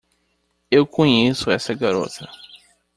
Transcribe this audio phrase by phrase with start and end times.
[0.71, 2.27] Eu conheço essa garota!